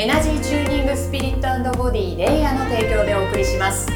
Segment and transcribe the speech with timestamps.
[0.00, 3.86] エナジーチューニングスピリットボディレイヤーの提供でお送りします。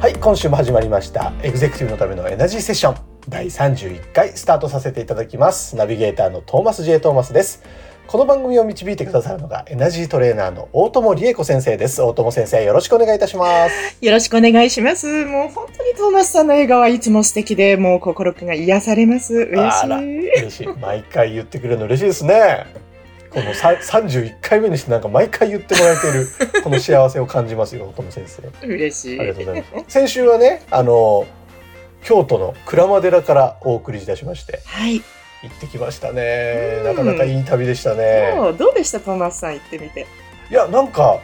[0.00, 1.32] はい今週も始まりました。
[1.44, 2.96] エグゼクティブのためのエナジーセッション。
[3.28, 5.76] 第31回スタートさせていただきます。
[5.76, 7.62] ナビゲーターのトーマス J トーマスです。
[8.08, 12.02] この番組を導いてくださるのがエナジートレーナーの大友理恵子先生です。
[12.02, 14.04] 大友先生よろしくお願いいたします。
[14.04, 15.26] よろしくお願いします。
[15.26, 19.32] もう本当にトーマスさんの笑顔はいつも素敵でもう心が癒されます。
[19.32, 20.38] 嬉しい。
[20.40, 20.66] 嬉しい。
[20.80, 22.85] 毎回言ってくれるの嬉しいですね
[23.36, 31.26] この31回目にしてなんか毎回言ってもらえているこの幸せを感じますよ 大友先生嬉しいありがとうございます先週はねあの
[32.02, 35.02] 京都の鞍馬寺からお送りいたしましてはい
[35.42, 36.80] 行ってきましたね。
[36.82, 38.32] なかなかいい旅でしたね。
[38.58, 40.06] どうでしたトーマスさん行ってみて？
[40.50, 41.20] いやなんか、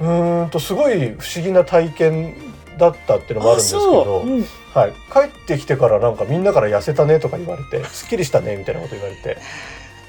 [0.00, 2.34] うん、うんとすごい不思議な体験
[2.78, 9.38] だったっていうのもあるんですけど、うん、はい、帰ってきてからなんかみんなから痩せたねとか言われて、すっきりしたねみたいなこと言われて。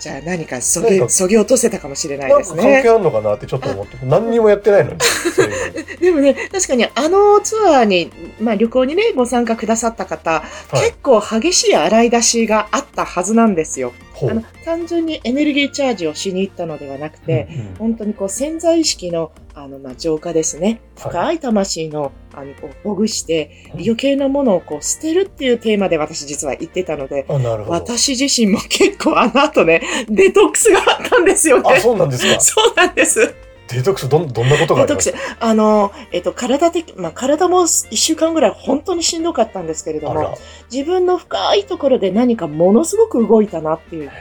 [0.04, 2.62] じゃあ何かそぎそぎ落とせたかもしれないですね。
[2.62, 4.98] 関係あるのかなってちょっと思って何にもやってないのに。
[6.02, 10.44] でもね確かにあのツアーに、まあ、旅行にねご参加くださった方、は
[10.74, 13.94] い、結構激しい洗い出しがあったはずなんですよ。
[14.22, 20.81] あの単純にエネルギーチャージをしに行ったのではなくて、うんうん、本当にこう潜在意識のあの、まあ、浄化ですね。
[20.97, 27.25] 深い魂の、あの、こう、ほぐして、余計なものをこう、捨てるっていうテーマで私実は言ってたので、
[27.67, 31.75] 私自身も結構あの後ね、デトックスがあったんですよね。
[31.75, 33.34] あ、そうなんですか そうなんです。
[33.74, 35.14] デトックスど、どんなことがあります？
[35.40, 40.38] あの、えっ、と、体的、まあ、体も一週間ぐらい本当にしんどかったんですけれども、
[40.72, 44.12] 自分の深いところで何かものすごく動いたなっていう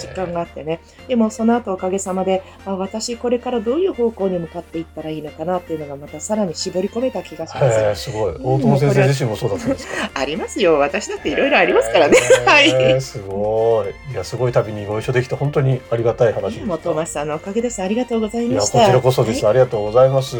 [0.00, 0.80] 実感があってね。
[1.08, 8.04] でもその後おかげさまで、あ私これからどういう方向に向かっていったらいいのかなっていうのがまたさらに絞り込めた気がします。
[8.04, 8.34] すごい。
[8.42, 10.10] 大友先生自身もそうだったんですか？
[10.14, 10.78] ありますよ。
[10.78, 12.16] 私だっていろいろありますからね。
[12.46, 13.00] はい。
[13.00, 14.12] すごい。
[14.12, 16.66] いや、すごい旅にご一緒できて本当にありがたい話です。
[16.66, 17.82] もうトーマスさんのおかげです。
[17.82, 18.99] ありがとうございました。
[19.00, 19.44] こちらこそです。
[19.44, 20.36] はい、ありがとうございます。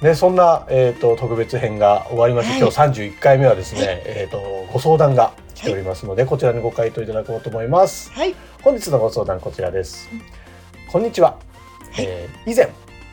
[0.00, 8.10] ね、そんな、えーと、特別編が終わりまして、はい、今日31回目はですね、はい、えーと、ご相談が来ておりますので、こちらにご回答いただこうと思います。
[8.12, 10.08] はい、本日のご相談こちらです。
[10.90, 11.38] こんにちは、
[11.98, 12.70] えー、以前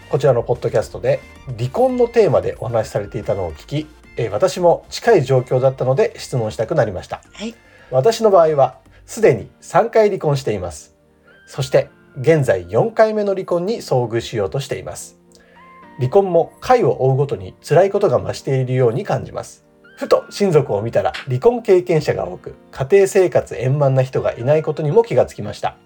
[0.10, 1.20] こちらのポッドキャストで
[1.58, 7.22] 離婚のテーマでお話しされていたのを聞き、えー、私も近い状況だったので質問したくなりました。
[7.92, 10.96] 私の場合はすでに3回離婚しています。
[11.46, 11.90] そして
[12.20, 15.20] 現在4回目の離婚に遭遇しようとしています。
[15.98, 19.66] 離婚も回を追うごとに辛いことが増しているように感じます。
[19.98, 25.78] ふと親族を見たら離婚経験者が多く、家庭生活円満な人がいないことにも気がつきました。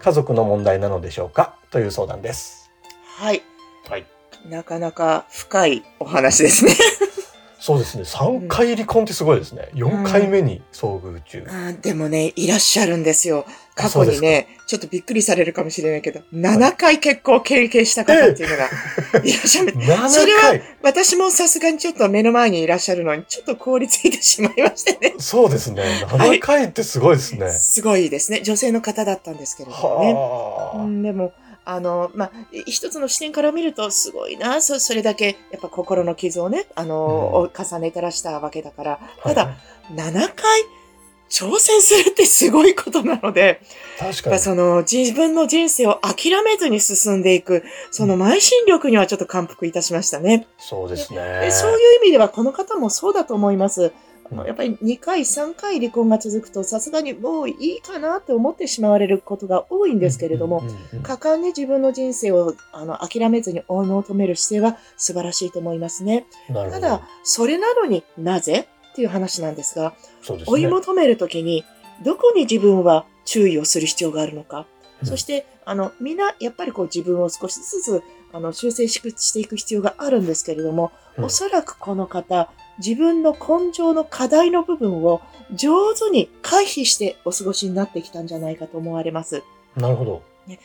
[0.00, 1.56] 家族の問題なのでしょうか？
[1.70, 2.70] という相談です。
[3.18, 3.42] はい。
[3.88, 4.06] はい。
[4.48, 6.72] なかなか深いお話ですね
[7.62, 8.02] そうですね。
[8.02, 9.68] 3回離婚ってすごいですね。
[9.74, 11.46] 4回目に遭遇中。
[11.48, 13.46] うん、でもね、いらっしゃるんですよ。
[13.76, 18.64] 過去にね、ちょっとびっくりされるかもしれないけど、7回結婚を経験した方っていうのが
[19.22, 19.74] いらっしゃる。
[20.10, 25.14] それは、私もさすがにちょっと目の前にいらっしゃるのに、ちょっと凍りついてしまいましてね。
[25.20, 25.84] そうですね。
[26.08, 27.44] 7回ってすごいですね。
[27.44, 28.40] はい、すごいですね。
[28.42, 30.84] 女性の方だったんですけれどもね。
[30.84, 31.32] うん、でも、
[31.64, 32.32] あの、まあ、
[32.66, 40.62] 一つの視点から見るとすごいな、そそれだけ、やっぱ心の傷をね、あの、うん、重ねてらしたわけだから、ただ、はい、7回、
[41.32, 43.62] 挑戦するってすごいことなので、
[43.98, 44.38] 確かに。
[44.38, 50.46] その自分の人生を諦めずに進んでいく、その邁進力にはちょっと感服いたしましたね。
[50.58, 51.48] そうですね。
[51.50, 53.92] そういう意味ではこの方もそうだと思います。
[54.46, 60.62] やっぱり2回、3回離婚が続くと、さすがにもういいかなって思ってしまわれることが多いんですけれども、
[61.02, 66.26] 果敢に自分の人生をあの諦めずに追い求める姿勢は素晴らしいと思いますね。
[66.52, 71.64] ただ、それなのになぜっていう話なんですが、すね、追い求めるときに、
[72.04, 74.66] どこに自分は注意をする必要があるのか。
[75.02, 78.02] うん、そして、あの、みんな、やっぱりこう自分を少しずつ、
[78.32, 85.20] あの、修正していく必要があるんですけれども、うん、おそらくこの方、自分の根性の課題の部分を
[85.52, 89.42] 上手に回避してお過ごしになってきたんじゃないかと思われます。
[89.76, 90.22] なるほど。
[90.46, 90.58] ね、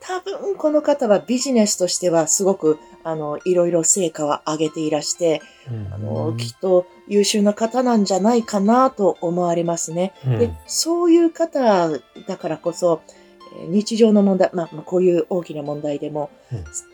[0.00, 5.40] 多分この方はビジネスとしてはすごくあのいろいろ成果を上げていらして、
[5.70, 10.12] うん、あのきっと優秀な方なんじゃないかなと思われますね。
[10.26, 11.88] うん、でそういう方
[12.26, 13.00] だからこそ、
[13.68, 16.30] 日常の問題、まあ、こういう大きな問題でも、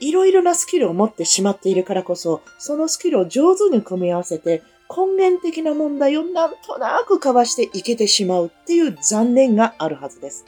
[0.01, 4.63] いろいろなスキルを持ってしまっているからこそ、そのスキルを上手に組み合わせて、
[4.95, 10.45] 根源的な問題をなんとなくかわしていけてしまうっていう残念があるはずです。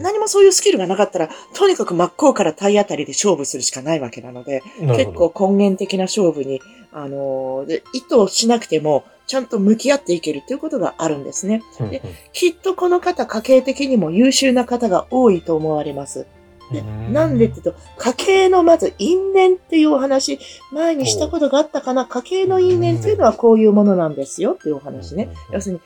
[0.00, 6.60] 何もそういうスキルがなかったら、とにかく真っ向から体当たりで勝負するしかないわけなので、結構根源的な勝負に、
[6.92, 11.62] あのー、意図しなくても、ちゃんと向き合っていけるということがあるんですね。
[11.90, 12.02] で
[12.32, 16.26] きっとこの方、家計的にも優秀な方が多いと思われます。
[16.72, 20.38] でなんでって言うと、家計のまず因縁っていうお話、
[20.72, 25.28] 前にしたことがあったかな、家計の因縁っていうのはこういうものなんですよっていうお話ね。
[25.52, 25.80] 要するに、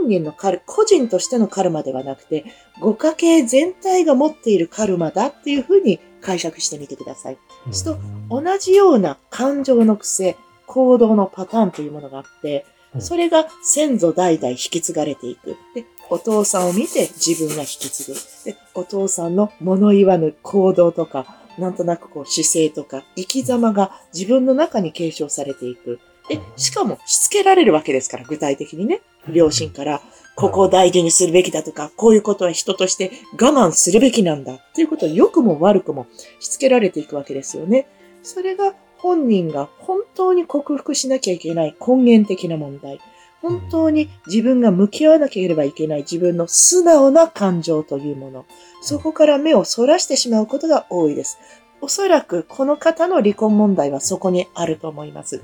[0.00, 2.44] 本人のカル、個人としてのカルマではなくて、
[2.80, 7.38] ご家系全体が持っているカルマだっていうふうに解釈してみてください。
[7.70, 10.36] すると、同じような感情の癖、
[10.66, 12.66] 行動のパターンというものがあって、
[12.98, 15.56] それが先祖代々引き継がれていく。
[15.74, 18.52] で、お父さんを見て自分が引き継ぐ。
[18.52, 25.98] で、お父さんの物言わぬ行動とか、なんとなくこう姿勢とか生き様が自分の中に継承されていく。
[26.28, 29.00] で、しかもしつけられるわけですから、具体的にね。
[29.28, 30.00] 両親から、
[30.36, 34.54] ここを大事にするべきだとか、こういうことは人として我慢するべきなんだ。
[34.54, 36.06] っていうことを良くも悪くも
[36.38, 37.88] しつけられていくわけですよね。
[38.22, 43.00] それが本人が本当に克服しなきゃいけない根源的な問題。
[43.40, 48.46] 本当に自分が向き合わなければいけない自分の素直な感情というもの。
[48.80, 51.38] そこから目をそらしてしまうことが多いです。
[51.80, 55.42] おそらくこの方の離婚問題はそこにあると思います。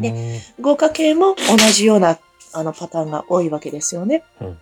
[0.00, 2.18] で、ご家系も同じような
[2.52, 4.24] あのパターンが多いわけですよね。
[4.40, 4.58] うん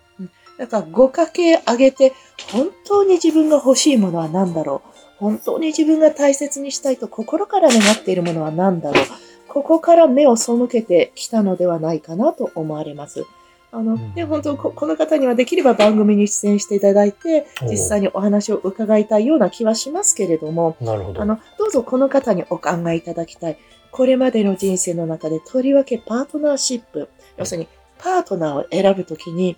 [0.57, 2.13] だからご家系上げて
[2.49, 4.97] 本当に自分が欲しいものは何だろう？
[5.17, 9.05] 本当に自分が大切にしたいと心から願っているものは何だろう？
[9.49, 13.25] ここから目を背けてきたのではないかなと思われます。
[13.73, 21.21] あの、で、本当こ、この方にはできれば番組に出演していただいて、実際にお話を伺いたいような気はしますけれども、なるほど。
[21.21, 23.57] あの、どうぞこの方にお考えいただきたい。
[23.95, 27.07] これまでの人生の中でとりわけパートナーシップ、
[27.37, 29.55] 要するにパートナーを選ぶときに、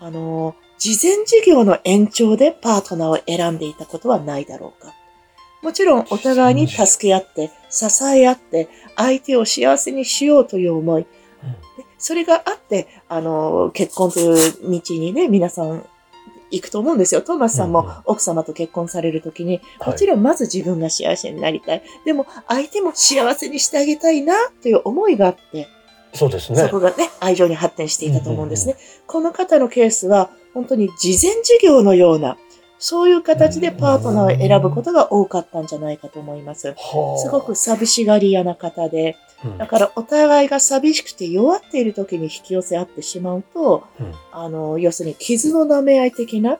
[0.00, 4.92] あの、事前事業の延長でパートナーを選んでいたことはないだろうか。
[5.62, 11.06] もちろんお互いに助け合って、支え合って、相手を幸せにしようという思い。
[11.98, 15.86] それがあって、あの、結婚という道にね、皆さん
[16.52, 17.22] 行くと思うんですよ。
[17.22, 21.82] トーマスさんも奥様と結婚されるときに、もちろんまず自分が幸せになりたい。
[22.04, 25.68] でも相手も幸せにしてあげたいなという思いがあって、
[26.14, 26.58] そうですね。
[26.58, 28.76] そこがね、愛情に発展していたと思うんですね。
[29.06, 32.36] この方のケースは、本当に事前事業のような、
[32.84, 36.74] そういう形でパートナーを選ぶことが多かったんじゃないかと思います。
[37.22, 39.16] すごく寂しがり屋な方で、
[39.56, 46.58] だからお互いが寂しくて弱っている時に引き寄せ合ってしまうと、うん、あの、要するに傷の舐め合い的な、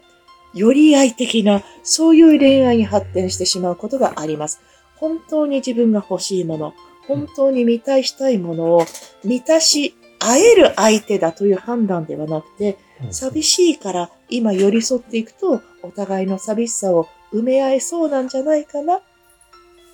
[0.55, 4.61] 寄り合い的な、そういう恋愛に発展してしまうことがあります。
[4.95, 6.73] 本当に自分が欲しいもの、
[7.09, 8.87] 本当に満たしたいものを
[9.25, 12.79] 満たし合える相手だという判断ではなくて、
[13.11, 19.01] 寂しいから今寄り添っていくと、お互いの寂しさを埋め合えそうなんじゃないかなっ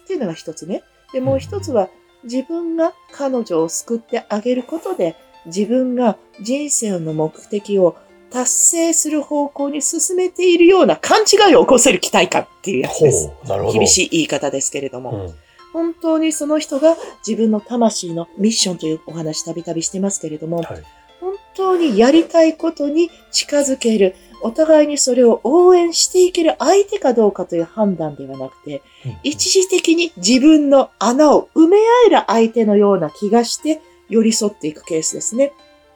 [0.06, 0.82] ていうのが一つね。
[1.12, 1.88] で、もう一つは
[2.25, 5.16] 自分が彼女を救ってあげることで、
[5.46, 7.96] 自分が人生の目的を
[8.30, 13.30] 達成する方向に進めているような勘違いを起こせる期待感っていうやつです。
[13.72, 15.26] 厳しい言い方ですけれども。
[15.26, 15.35] うん
[15.78, 20.82] 本当にその人が自分の魂のミッションというお話たびたびしてますけれども、はい、
[21.20, 35.52] 本当にやりたいことに近づける、お互いにそれを応援していける相手かどうかという判断ではなくて、うん、一時的に自分の穴を埋め合える相手のような気がして寄り添っていくケースですね。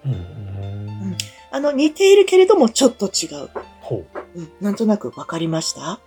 [0.07, 1.17] うん、うん、
[1.51, 3.51] あの、似ているけれどもちょっと違う。
[3.81, 4.19] ほう。
[4.37, 5.99] うん、なんとなくわかりました？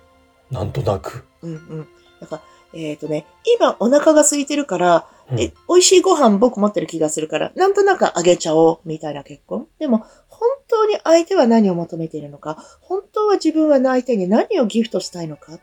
[0.49, 1.25] なんとなく。
[1.41, 1.87] うんうん。
[2.21, 2.41] だから
[2.75, 3.25] えっ、ー、とね、
[3.57, 9.67] 今お腹が空いてるから、うん、え、美味しいご飯僕持ってる気がするから、なんとなくあげちゃおう、みたいな結婚。
[9.79, 15.59] でも、本当に相手は何を求めているのか、本当は自分は相手に何をギフトしたいのか、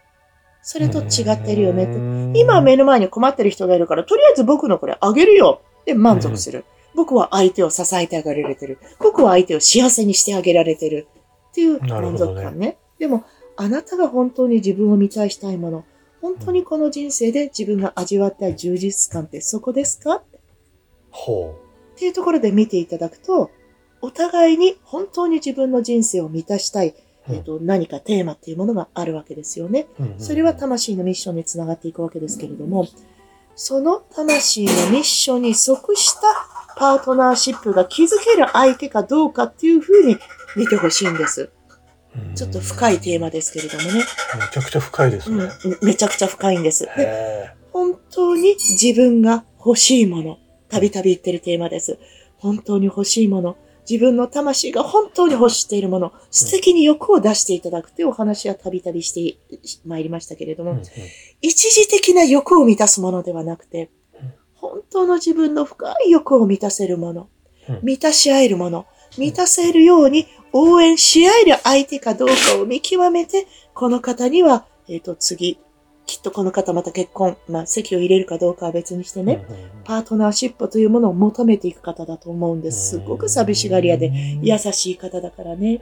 [0.62, 2.38] それと違ってるよねって。
[2.40, 6.64] 今目の前に困ってる人がいるから、とりあえず僕のこれあげるよで満足する。
[6.94, 8.78] 僕は相手を支えてあげられてる。
[9.00, 11.08] 僕は相手を幸せにしてあげられてる。
[11.50, 12.66] っていう満足感ね。
[12.66, 13.24] ねでも、
[13.56, 15.84] あなたが本当に自分を満たしたいもの、
[16.22, 20.22] 本当にこの人生で自分が味わったい充実感ってそこですか？
[21.10, 21.96] ほう。
[21.96, 23.50] っていうところで見ていただくと、
[24.00, 26.94] お互いに本当に自分の人生を満たしたい、
[27.28, 29.86] えっと、何かテーマっていうものがあるわけですよね。
[30.18, 32.86] それは魂のミッションにつながっていくわけですけれども、
[33.54, 36.20] その魂のミッションに即した
[36.76, 40.16] パートナーシップが築ける相手かどうかっていうふうに
[40.56, 41.50] 見てほしいんです。
[42.34, 44.04] ちょっと深いテーマですけれどもね。
[44.38, 45.48] めちゃくちゃ深いですね。
[45.64, 46.84] うん、めちゃくちゃ深いんです。
[46.96, 50.38] で本当に自分が欲しいもの、
[50.68, 51.98] たびたび言ってるテーマです。
[52.36, 53.56] 本当に欲しいもの、
[53.88, 59.38] 自分の魂が本当に欲しているもの、素敵に欲を出していただくというお話はたびたびして
[59.86, 60.84] まいりましたけれども、うんうん、
[61.40, 63.90] 一時的な欲を満たすものではなくて、
[64.54, 67.28] 本当の自分の深い欲を満たせるもの、
[67.82, 68.86] 満たし合えるもの、
[69.18, 75.58] 満たせるように応援し合える相手かどうかを見極めて、この方には、えっ、ー、と、次、
[76.06, 79.46] きっとこの方また結婚、まあ、席を入れるかどうかは別にしてね、
[79.84, 82.90] パートナーシップというものを求めていく方だと思うんです。
[82.90, 85.80] すごく寂しがり屋で優しい方だからね。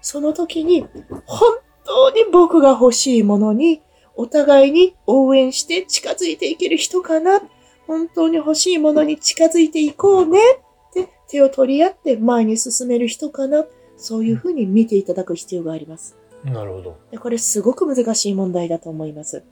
[0.00, 0.86] その時に、
[1.26, 3.80] 本当に僕が欲しいものに、
[4.14, 7.40] お互いに応援して近づいていける人かな。
[7.86, 13.64] 本当に欲しいものに近づいていこうねって手を取り合って前に進める人かな。
[13.96, 16.16] そういうふうに見ていただく必要があります。
[16.44, 16.96] なるほど。
[17.10, 19.44] でこれすごく難しい問題だと思います。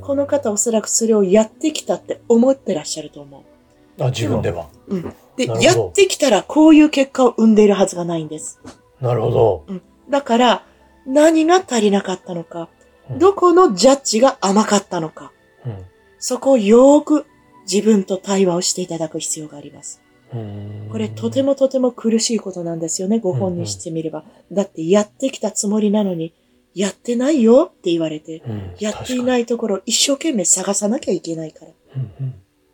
[0.00, 3.44] この方おそらくそれをやってきたって思ってらっしゃると思
[3.98, 4.02] う。
[4.02, 4.68] あ、自分では。
[4.86, 5.14] うん。
[5.36, 8.60] で、やってきたらこういう結果を生んでいるはずがないんです。
[9.00, 9.64] なるほど。
[9.66, 9.82] うん。
[10.08, 10.64] だから、
[11.06, 12.68] 何が足りなかったのか、
[13.10, 15.32] うん、どこのジャッジが甘かったのか、
[15.64, 15.84] うん、
[16.18, 17.26] そこをよーく
[17.70, 20.02] 自分と対話をしていただく必要があります。
[20.30, 24.24] これとてもとても苦しいことなんですよね、ご本人してみれば。
[24.52, 26.34] だってやってきたつもりなのに、
[26.74, 31.72] やってないよって言われて、うん、やっていないところを一生懸命探さなきゃいけないから。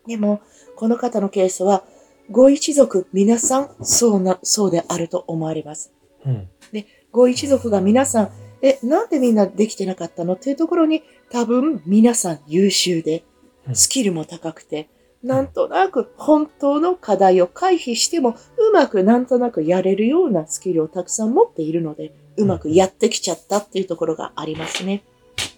[0.07, 0.41] でも、
[0.77, 1.85] この方のケースは、
[2.31, 5.93] ご一族皆さん、そうな、そうであると思われます。
[6.27, 8.31] うん、で、ご一族が皆さん、
[8.63, 10.35] え、なんでみんなできてなかったの？
[10.35, 13.25] っていうところに、多分皆さん優秀で、
[13.73, 14.89] スキルも高くて、
[15.25, 25.03] なんとなく本当の課題を回避しても、うまくなんとなくやれるようなスキルをたくさん持っているので、うまくやってきちゃったっていうところがありますね。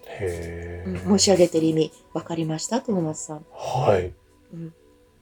[0.07, 2.81] へうん、申し上げてる意味、わかりました？
[2.81, 3.45] トーマスさん。
[3.53, 4.13] はい。
[4.55, 4.73] うん、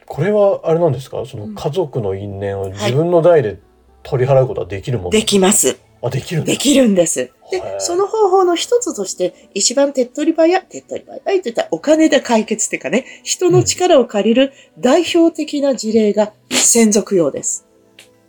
[0.07, 1.25] これは、あれなんですか？
[1.25, 3.61] その家族の因縁を自分の代で
[4.03, 5.79] 取り払うことはできるもの、できます。
[6.03, 7.31] あ、できるできるんです。
[7.61, 17.67] で、その方法の一つとして、一番手っ取り早い、手っ取り早いといったらお金で解決っていうかね、人の力を借りる代表的な事例が先祖用です。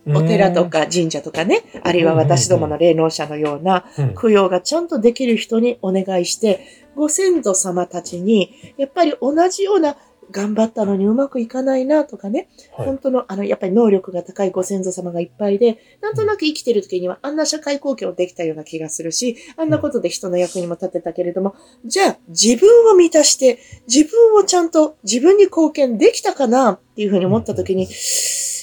[0.07, 3.85] お寺とか神社とかね、あるいは私どもの霊能者のような
[4.21, 9.97] 供養がちゃんとできる人にお願いして、ご先祖様たちに、やっぱり同じような
[10.31, 21.55] 頑張ったのにうまくいかないなとかね、はい、本当の、あの、やっぱり能力が高いご先祖様がいっぱいで、なんとなく生きてる時にはあんな社会貢献をできたような気がするし、あんなことで人の役にも立てたけれども、
[21.85, 27.87] じゃあ自分を満たして、自分をちゃんと自分に貢献できたかなっていうふうに思った時に、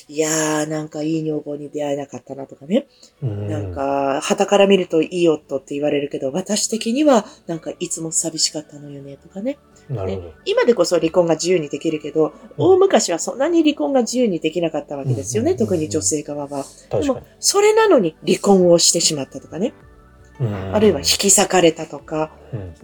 [0.09, 2.87] いやー、なんかいい女房に出会えなかったなとかね。
[3.23, 9.59] なんか、旗から見るといい夫って言われるけど、私的にはなんかいつも寂しかったのよねとかね。
[9.89, 16.65] なるほど、ね、今でこそ離婚が自由にできるけど、大昔はそんなに離婚が自由にできなかったわけですよね、特に女性側は。
[16.91, 19.73] でも、それなのに離婚をしてしまったとかね。
[20.73, 22.33] あるいは引き裂かれたとか、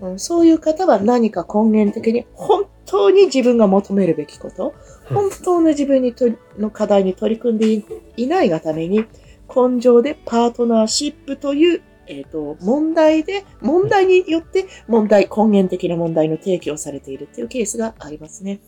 [0.01, 4.75] うん、そういう方は何か根源的に本当に自分が求めるべきこと、
[5.13, 6.27] 本当の自分にと
[6.59, 7.83] の課題に取り組んで
[8.17, 9.05] いないがために、
[9.49, 18.61] 根性でパートナーシップというえっ、ー、と、問題で、問題によって問題、根源的な問題の提起をされているっていうケースがありますね。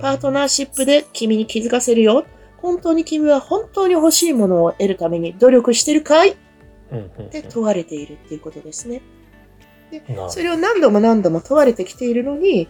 [0.00, 2.24] パートナーシップで君に気づかせるよ。
[2.58, 6.30] 本当に君は本当に欲しいものを得るために努力してるかい？
[6.30, 6.34] っ
[7.30, 9.02] て問われているっていうことですね。
[9.90, 12.68] で、それを何度も何度も問われてきているのに、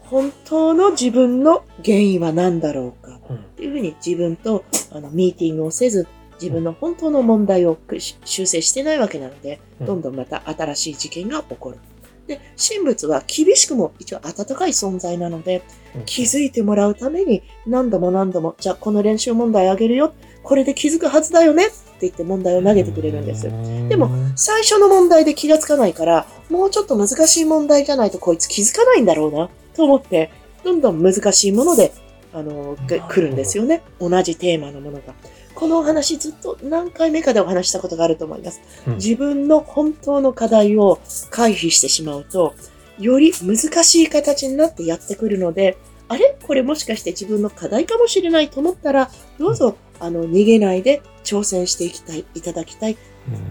[0.00, 3.18] 本当の自分の原因は何だろうか？
[3.34, 6.06] っていうふうに自分とあのミーティングをせず、
[6.40, 7.78] 自分の本当の問題を
[8.24, 11.78] 修正してないわけなので、どんどんまた新しい事件が起こる。
[12.26, 15.62] で、神仏は厳しくも一応温かい存在なので、
[16.04, 20.12] 気づいてもらうために何度も何度も、じゃあこの練習問題あげるよ。
[20.42, 23.44] これで気づくはずだよねって言って問題を投げてくれるんです。
[23.88, 30.30] でも、最初の問題で気がつかないから、もうちょっと難しい問題じゃないとこいつ気づかないんだろうなと思って、
[30.64, 31.92] どんどん難しいもので、
[32.32, 33.82] あの、来るんですよね。
[33.98, 35.14] 同じテーマのものが。
[35.56, 38.60] このお話ずっと何回目かでお話したことがあると思います。
[38.86, 42.54] うん、自分の本当の課題を回避してしまうと、
[43.00, 45.76] より難しい形になってやってくるので、
[46.08, 46.38] あれ？
[46.46, 52.96] これもしかして自分の課題かもしれないと思ったら、どうぞ、あの、逃げないで挑戦していきたい、いただきたい。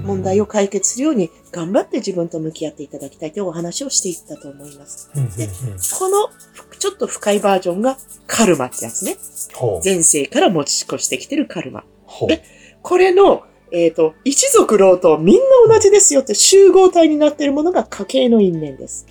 [0.03, 5.09] 問題を解決するように頑張って自分と向き合っていただきたいというお話をしていったと思います。
[5.37, 5.49] で、
[5.99, 6.29] この
[6.79, 9.17] ちょっと深いバージョンがカルマってやつね。
[9.83, 11.83] 前世から持ち越してきてるカルマ。
[12.27, 12.43] で、
[12.81, 15.37] これの、えっ、ー、と、一族老とみん
[15.69, 19.07] な同じですよって集合体になっているものが家系の因縁です。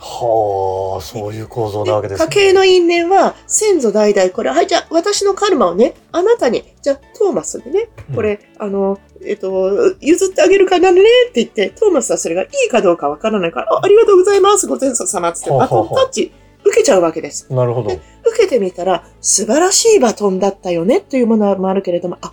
[0.00, 2.26] はあ、そういう構造なわけですね。
[2.26, 16.32] 家系の因縁は、先祖代々、これ、はい、じゃあ、私のカルマをね、あなたに、じゃあ、トーマスにね、これ、うん、あの、えっ、ー、と、譲ってあげるからねって言って、トーマスはそれがいいかどうかわからないから、あありがとうございます、ご前祖様つって、バトンタッチ
[16.68, 17.52] 受けちゃうわけです。
[17.52, 17.90] なるほど。
[17.90, 18.02] 受
[18.38, 22.32] けてみたら、素晴らしいバトンだったよねというものもあるけれども、あ、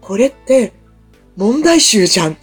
[0.00, 0.72] これって、
[1.36, 2.36] 問題集じゃん。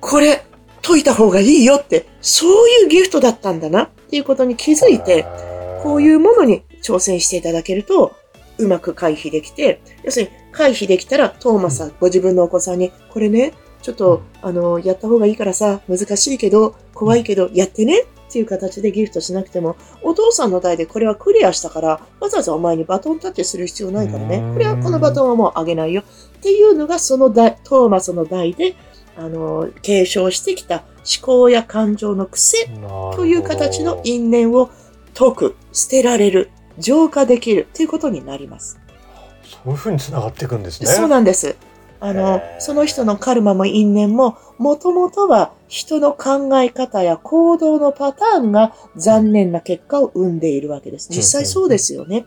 [0.00, 0.44] これ、
[0.82, 5.26] 解いた方がいいよって、そういうギフトだったんだなっていうことに気づいて、
[5.82, 8.14] こういうものに挑戦していただけると、
[8.58, 24.42] うまく回避できて、要するに回避できたら、トーマスさん、ご自分のお子さんに、これね、ちょっと、あの、やった方がいいからさ、難しいけど、怖いけど、やってねっていう形でギフトしなくても、お父さんの代でこれはクリアしたから、わざわざお前にバトンタッチする必要ないからね。
[24.52, 26.02] これはこのバトンはもうあげないよ。
[26.02, 28.76] っていうのがその代、トーマスの代で
[29.16, 32.68] あの、継承してきた思考や感情の癖
[33.14, 34.70] という形の因縁を
[35.14, 38.78] 解く、捨てられる、浄化できるということになります。
[39.42, 40.88] そういうふうにつながっていくんですね。
[40.88, 41.56] そうなんです。
[41.98, 51.08] あの、その人のカルマも因縁も、もともとは人の考え方や行動のパターンが残念な結果を生んでいるわけです。
[51.10, 52.24] 実際そうですよね。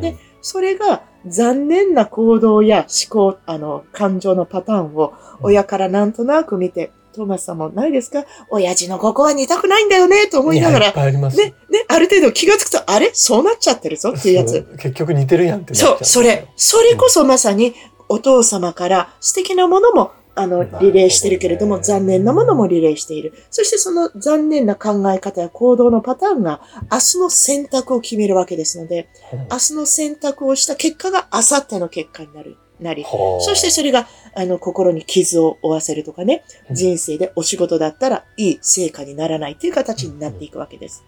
[0.00, 8.24] で、それが残念な行動や思考、あの、感情のパターンを親からなんとなく見て、トーマスさんもないですか？
[8.48, 10.92] 親父のここは似たくないんだよねと思いながら。
[10.98, 11.36] あります。
[11.36, 13.10] ね、ね、ある程度気がつくと、あれ？
[13.12, 14.62] そうなっちゃってるぞっていうやつ。
[14.78, 16.48] 結局似てるやんってそう、それ。
[16.56, 17.74] それこそまさに
[18.08, 23.34] お父様から素敵なものもあの、リレーしてるけれども、残念なものもリレーしている。
[23.50, 26.60] そしてその残念な考え方や行動のパターンが、
[26.90, 29.08] 明日の選択を決めるわけですので、
[29.50, 32.56] 明日の選択をした結果が明後日の結果になる。
[32.80, 41.04] なり、そしてそれが、あの、心に傷を負わせるとかね、人生でお仕事だったらいい成果にならないという形になっていくわけです。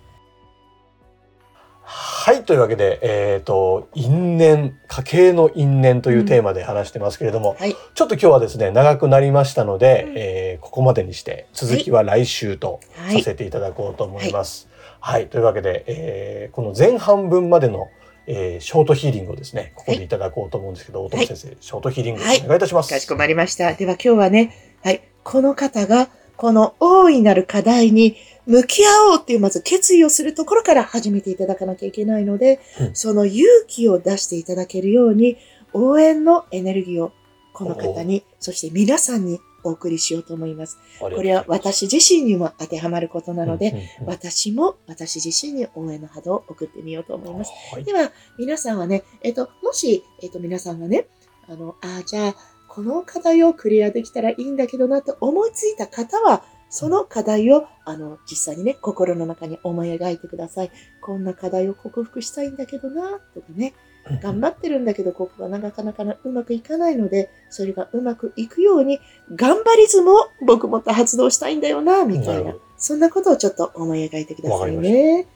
[1.87, 2.45] はい。
[2.45, 12.81] というわけで、えっ、ー、と、因縁、家計の因縁というテーマで話してますけれども、うんはい、ちょっと今日はですね、長くなりましたので、うん、えー、ここまでにして、続きは来週と
[13.12, 14.68] させていただこうと思います。
[15.01, 15.20] はい。
[15.23, 17.88] はい、というわけで、えー、この前半分までの、
[18.27, 22.88] えー、ショートヒーリングをですね、ここでいただこうと思うんですけど、大友先生、ショートヒーリングお願いいたします。
[22.88, 23.75] かしこまりました。
[23.75, 35.38] では今日はね、はい、この方が、この大いなる課題に向き合おうっていうまず決意をするところから始めていただかなきゃいけないので、うん、その勇気を出していただけるように、
[35.72, 37.12] 応援のエネルギーを
[37.52, 40.78] この方に、そして皆さんにお送りしようと思います。
[41.00, 47.52] これは私自身にも当てはまることなので、私も私自身に応援の波動を送ってみようと思います。
[47.72, 51.09] はい、では、皆さんはね、えっ、と、もし、えっ、と、皆さんがね、
[51.48, 52.37] あの、ああ、じゃあ、
[52.68, 56.44] この課題をクリアできたらいいんだけどなと思いついた方は、
[56.76, 60.72] その課題を、あの、実際にね、心の中に思い描いてください。
[61.00, 63.74] こんな課題を克服したいんだけどな、とかね。
[64.20, 68.98] 頑張ってるんだけど、ここがなかなかうまくいかないので、それがうまくいくように、
[69.37, 72.56] 頑張りずも僕もっと発動したいんだよな、みたいな。
[72.76, 75.28] そんなことをちょっと思い描いてくださいね。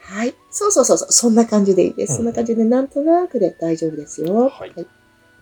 [0.00, 0.34] はい。
[0.50, 1.12] そうそうそうそう。
[1.12, 2.16] そんな感じでいいです。
[2.16, 4.48] そんな感じでなんとなくで大丈夫ですよ。
[4.48, 4.72] はい。
[4.74, 4.86] はい。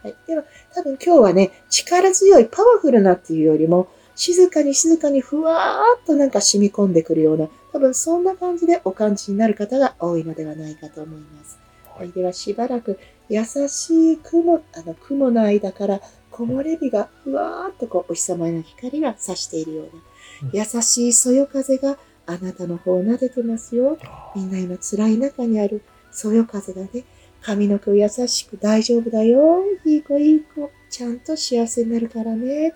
[0.02, 11.58] はい、では、多分今日はね、力強いパワフルなっていうよりも、静かに静かにふわーっとなんか染み込んでくるような、多分そんな感じでお感じになる方が多いのではないかと思います。
[11.96, 12.98] はい、ではしばらく
[13.28, 16.00] 優しい雲、あの雲の間から
[16.30, 19.82] 木漏れ日がふわーっとこうお日様の光が差しているよ
[20.42, 23.98] うな、優しいそよ風があなたの方を撫でてますよ。
[24.34, 27.04] みんな今辛い中にあるそよ風がね、
[27.40, 29.62] 髪の毛を優しく大丈夫だよ。
[29.84, 30.70] いい子いい子。
[30.88, 32.74] ちゃんと幸せになるからね。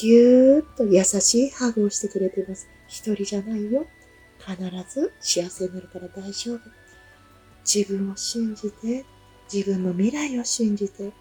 [0.00, 2.68] ぎゅーっと優しいハグをしてくれています。
[2.86, 3.84] 一人じゃないよ。
[4.38, 4.56] 必
[4.88, 6.60] ず幸せになるから大丈夫。
[7.64, 9.04] 自分を信じて、
[9.52, 11.12] 自分の未来を信じて、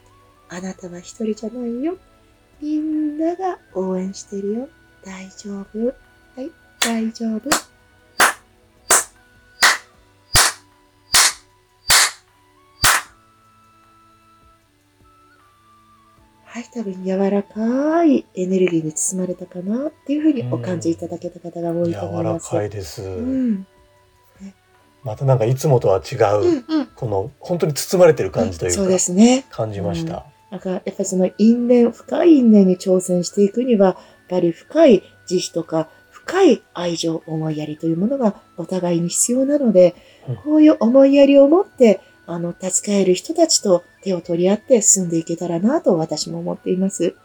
[0.50, 1.98] あなたは一人じゃないよ。
[2.62, 4.70] みんなが応援してるよ。
[5.04, 5.88] 大丈夫。
[5.88, 7.50] はい、大丈夫。
[16.58, 22.50] はい、多分柔らかいエネルギーに包まれたかなっていうふうにお感じいただけた方が多いと思います。
[22.50, 23.04] 柔らかいです。
[23.04, 23.68] うん、
[25.04, 29.46] またなんかいつもとは違う、うんうん、この本当に包まれてる感じというか、うん、そうですね。
[29.52, 30.26] 感じました。
[30.52, 39.94] うん、なんかやっぱりその因縁、深い因縁に挑戦していくには、やっぱり深い慈悲とか、深い愛情、思いやりというものがお互いに必要なので、
[40.44, 47.16] こういう思いやりを持ってあの、助け合える人たちと手を取り合って進んでいけたらなと私も思っています。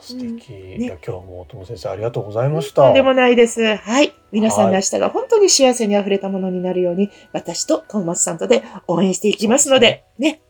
[0.00, 2.84] 素敵、うんね、今日も友先生ありがとうございました。
[2.84, 3.76] とんでもないです。
[3.76, 4.12] はい。
[4.32, 10.42] 皆さんの明日が本当に幸せにあふれたものになるように、私とトーマスさんとで応援していきますので、ね。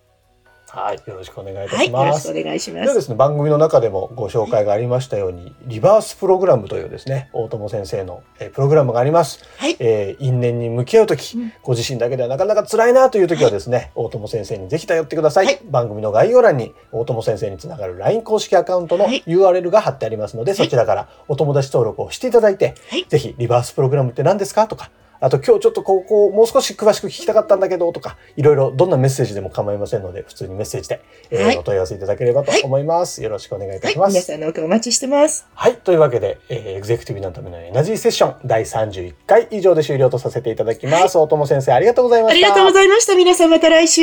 [0.72, 1.78] はい、よろしくお願いいたします。
[1.80, 2.86] はい、よろしくお願いします。
[2.86, 9.44] でですね、番組の中でもご紹介がありましたように、リバースプログラムというですね、大友先生の、えプログラムがあります。
[9.56, 15.46] はい、えー、因縁に向き合う時、うん、ご自身だけではなかなか辛いなという時はですね、はい、大友先生にぜひ頼ってください。
[15.46, 22.74] はい、番組の概要欄に大友先生につながる LINE 公式アカウントの URL が貼ってありますので、そちらからお友達登録をしていただいて、
[23.08, 33.20] ぜひリバースプログラムって何ですかとか、あと今日ちょっとここもう少し詳しく聞きたかったんだけどとか、いろいろどんなメッセージでも構いませんので、普通にメッセージで、えー、はい、お問い合わせいただければと思います。
[33.20, 34.06] はい、よろしくお願いいたします。
[34.06, 35.46] はい、皆さんのお待ちしてます。
[35.54, 35.76] はい。
[35.76, 41.18] というわけで、えー、エグゼクティブのためのエナジーセッション第31回以上で終了とさせていただきます。
[41.18, 42.46] 大友先生ありがとうございました。
[42.46, 43.14] ありがとうございました。
[43.14, 44.02] 皆さんまた来週。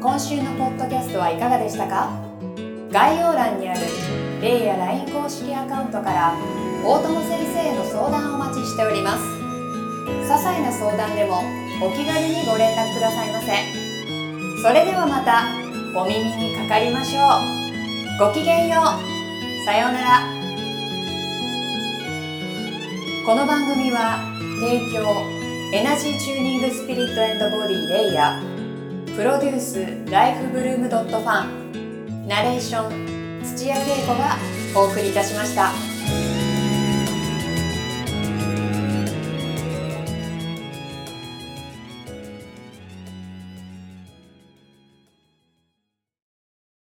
[0.00, 2.25] 今週のポッドキャストはいかがでしたか？
[2.90, 3.80] 概要欄にある
[4.40, 6.34] レイや LINE 公式アカウントから
[6.84, 9.24] 大友先生への相談をお待ちしております。
[10.06, 11.42] 些細な相談でも
[11.82, 13.46] お気軽にご連絡くださいませ。
[14.62, 15.46] それではまた
[15.98, 17.20] お耳にかかりましょ
[18.22, 18.28] う。
[18.28, 19.64] ごきげんよう。
[19.64, 20.20] さようなら。
[23.26, 24.18] この番組は
[24.60, 25.10] 提供
[25.76, 29.16] エナジーチューニングスピリットボディレイヤー。
[29.16, 31.65] プロデュースライフブルームドットファン。
[32.26, 34.36] ナレーション土屋恵子が
[34.74, 35.95] お送りいたしました。